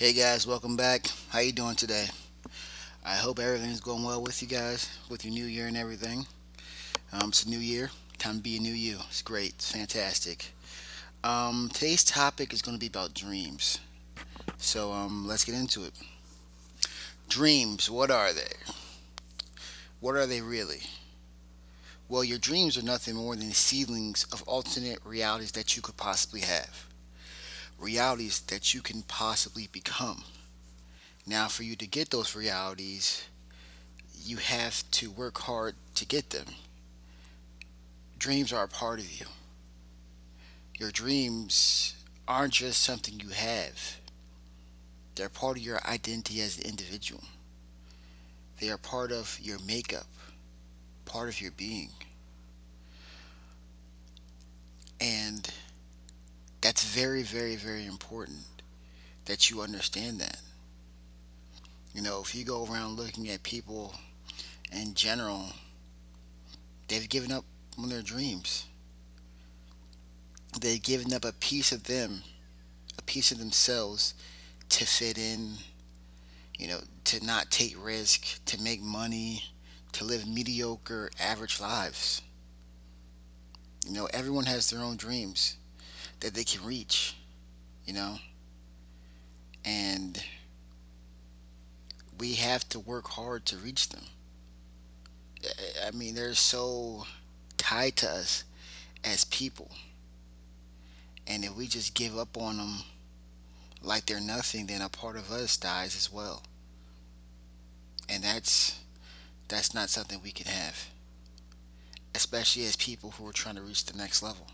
[0.00, 1.08] Hey guys, welcome back.
[1.28, 2.06] How you doing today?
[3.04, 6.26] I hope everything's going well with you guys, with your new year and everything.
[7.12, 8.96] Um, it's a new year, time to be a new you.
[9.10, 10.52] It's great, it's fantastic.
[11.22, 13.78] Um, today's topic is going to be about dreams.
[14.56, 15.92] So um, let's get into it.
[17.28, 18.54] Dreams, what are they?
[20.00, 20.80] What are they really?
[22.08, 26.40] Well, your dreams are nothing more than seedlings of alternate realities that you could possibly
[26.40, 26.86] have
[27.80, 30.24] realities that you can possibly become.
[31.26, 33.26] Now, for you to get those realities,
[34.22, 36.46] you have to work hard to get them.
[38.18, 39.26] Dreams are a part of you.
[40.78, 41.94] Your dreams
[42.28, 43.96] aren't just something you have,
[45.14, 47.22] they're part of your identity as an individual.
[48.58, 50.06] They are part of your makeup,
[51.04, 51.90] part of your being.
[55.00, 55.50] And
[56.60, 58.62] that's very, very, very important
[59.26, 60.40] that you understand that.
[61.94, 63.94] You know, if you go around looking at people
[64.72, 65.46] in general,
[66.88, 67.44] they've given up
[67.78, 68.66] on their dreams.
[70.60, 72.22] They've given up a piece of them,
[72.98, 74.14] a piece of themselves
[74.70, 75.54] to fit in,
[76.58, 79.44] you know, to not take risk, to make money,
[79.92, 82.20] to live mediocre, average lives.
[83.86, 85.56] You know, everyone has their own dreams
[86.20, 87.16] that they can reach,
[87.84, 88.18] you know?
[89.64, 90.22] And
[92.18, 94.04] we have to work hard to reach them.
[95.86, 97.06] I mean, they're so
[97.56, 98.44] tied to us
[99.02, 99.70] as people.
[101.26, 102.76] And if we just give up on them
[103.82, 106.42] like they're nothing, then a part of us dies as well.
[108.08, 108.78] And that's
[109.48, 110.88] that's not something we can have.
[112.14, 114.46] Especially as people who are trying to reach the next level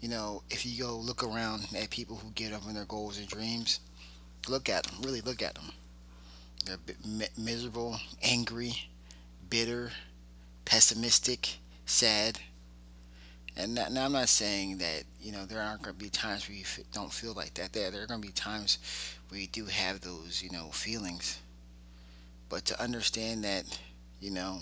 [0.00, 3.18] you know, if you go look around at people who get up on their goals
[3.18, 3.80] and dreams,
[4.48, 4.96] look at them.
[5.02, 5.72] Really look at them.
[6.64, 8.88] They're miserable, angry,
[9.48, 9.92] bitter,
[10.64, 12.40] pessimistic, sad.
[13.56, 16.58] And now I'm not saying that you know there aren't going to be times where
[16.58, 17.72] you don't feel like that.
[17.72, 18.78] There, there are going to be times
[19.28, 21.40] where you do have those you know feelings.
[22.48, 23.80] But to understand that,
[24.20, 24.60] you know,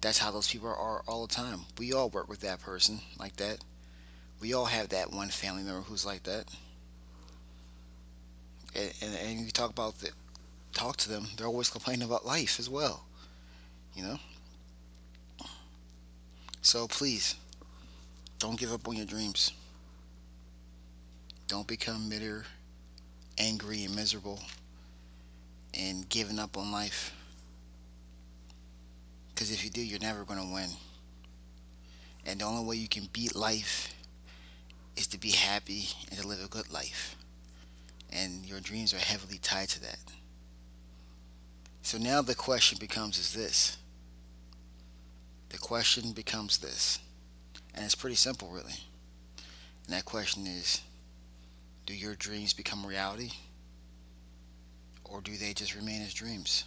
[0.00, 1.62] that's how those people are all the time.
[1.78, 3.58] We all work with that person like that
[4.40, 6.46] we all have that one family member who's like that.
[8.74, 10.10] And, and, and you talk about the,
[10.72, 13.04] talk to them, they're always complaining about life as well.
[13.94, 14.18] You know?
[16.62, 17.34] So please,
[18.38, 19.52] don't give up on your dreams.
[21.48, 22.44] Don't become bitter,
[23.38, 24.40] angry, and miserable
[25.74, 27.14] and giving up on life.
[29.34, 30.68] Because if you do, you're never going to win.
[32.26, 33.94] And the only way you can beat life
[34.96, 37.16] is to be happy and to live a good life.
[38.12, 39.98] And your dreams are heavily tied to that.
[41.82, 43.78] So now the question becomes is this.
[45.50, 46.98] The question becomes this.
[47.74, 48.74] And it's pretty simple really.
[49.86, 50.82] And that question is
[51.86, 53.30] do your dreams become reality?
[55.04, 56.64] Or do they just remain as dreams?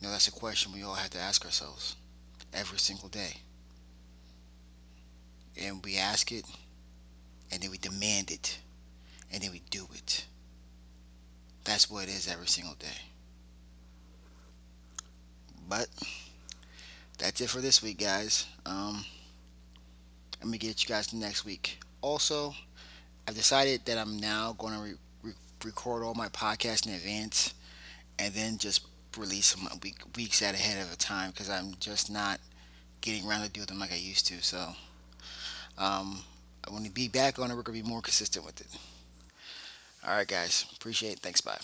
[0.00, 1.96] You know, that's a question we all have to ask ourselves
[2.52, 3.36] every single day
[5.60, 6.44] and we ask it,
[7.50, 8.58] and then we demand it,
[9.32, 10.26] and then we do it.
[11.64, 12.86] That's what it is every single day.
[15.68, 15.88] But
[17.18, 18.46] that's it for this week, guys.
[18.64, 19.04] Um,
[20.40, 21.80] let me get you guys next week.
[22.02, 22.54] Also,
[23.26, 25.32] I've decided that I'm now going to re- re-
[25.64, 27.52] record all my podcasts in advance,
[28.18, 28.86] and then just
[29.16, 32.38] release them week, weeks ahead of a time because I'm just not
[33.00, 34.42] getting around to do them like I used to.
[34.42, 34.74] So.
[35.78, 36.22] Um,
[36.68, 38.66] when we be back on it, we're going to be more consistent with it.
[40.06, 40.66] All right, guys.
[40.76, 41.18] Appreciate it.
[41.20, 41.40] Thanks.
[41.40, 41.58] Bye.